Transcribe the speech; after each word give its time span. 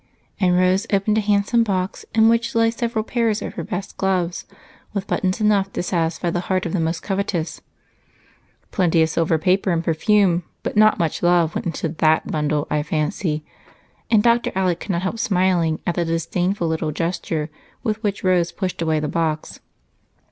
And 0.39 0.57
Rose 0.57 0.87
opened 0.91 1.19
a 1.19 1.21
handsome 1.21 1.63
box 1.63 2.05
in 2.15 2.27
which 2.27 2.55
lay 2.55 2.71
several 2.71 3.03
pairs 3.03 3.39
of 3.43 3.53
her 3.53 3.63
best 3.63 3.97
gloves, 3.97 4.47
with 4.95 5.05
buttons 5.05 5.39
enough 5.39 5.71
to 5.73 5.83
satisfy 5.83 6.31
the 6.31 6.39
heart 6.49 6.65
of 6.65 6.73
the 6.73 6.79
most 6.79 7.01
covetous. 7.03 7.61
"Plenty 8.71 9.03
of 9.03 9.09
silver 9.11 9.37
paper 9.37 9.69
and 9.69 9.83
perfume, 9.83 10.41
but 10.63 10.75
not 10.75 10.97
much 10.97 11.21
love 11.21 11.53
went 11.53 11.67
into 11.67 11.87
that 11.89 12.25
bundle, 12.25 12.65
I 12.71 12.81
fancy?" 12.81 13.45
And 14.09 14.23
Dr. 14.23 14.51
Alec 14.55 14.79
could 14.79 14.89
not 14.89 15.03
help 15.03 15.19
smiling 15.19 15.79
at 15.85 15.93
the 15.93 16.03
disdainful 16.03 16.67
little 16.67 16.91
gesture 16.91 17.51
with 17.83 18.01
which 18.01 18.23
Rose 18.23 18.51
pushed 18.51 18.81
away 18.81 18.99
the 18.99 19.07
box. 19.07 19.59